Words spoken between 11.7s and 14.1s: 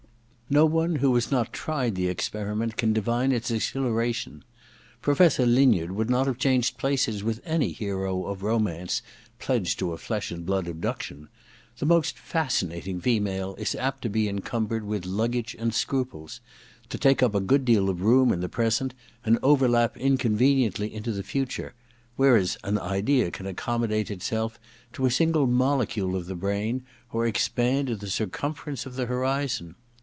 The most fascinating female is apt to